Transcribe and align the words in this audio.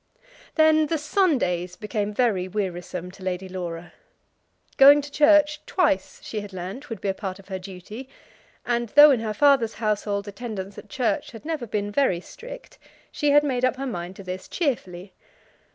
Then 0.55 0.87
the 0.87 0.97
Sundays 0.97 1.75
became 1.75 2.11
very 2.11 2.47
wearisome 2.47 3.11
to 3.11 3.21
Lady 3.23 3.47
Laura. 3.47 3.93
Going 4.77 4.99
to 4.99 5.11
church 5.11 5.63
twice, 5.67 6.19
she 6.23 6.41
had 6.41 6.53
learnt, 6.53 6.89
would 6.89 6.99
be 7.01 7.07
a 7.09 7.13
part 7.13 7.37
of 7.37 7.49
her 7.49 7.59
duty; 7.59 8.09
and 8.65 8.89
though 8.89 9.11
in 9.11 9.19
her 9.19 9.35
father's 9.35 9.75
household 9.75 10.27
attendance 10.27 10.75
at 10.79 10.89
church 10.89 11.33
had 11.33 11.45
never 11.45 11.67
been 11.67 11.91
very 11.91 12.19
strict, 12.19 12.79
she 13.11 13.29
had 13.29 13.43
made 13.43 13.63
up 13.63 13.75
her 13.75 13.85
mind 13.85 14.15
to 14.15 14.23
this 14.23 14.47
cheerfully. 14.47 15.13